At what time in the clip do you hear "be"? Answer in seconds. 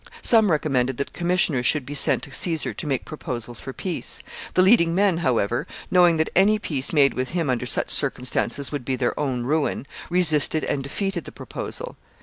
1.85-1.93, 8.83-8.95